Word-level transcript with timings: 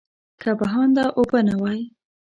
که 0.41 0.49
بهانده 0.59 1.03
اوبه 1.17 1.39
نه 1.47 1.55
وای. 1.61 1.79